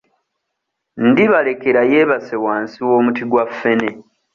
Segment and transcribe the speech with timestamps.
[1.07, 3.89] Ndibalekera yeebase wansi w'omuti gwa ffene